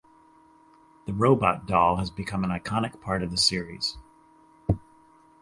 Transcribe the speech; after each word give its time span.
The 1.05 1.13
robot 1.13 1.67
doll 1.67 1.97
has 1.97 2.09
become 2.09 2.43
an 2.43 2.49
iconic 2.49 2.99
part 3.01 3.21
of 3.21 3.29
the 3.29 3.37
series. 3.37 3.99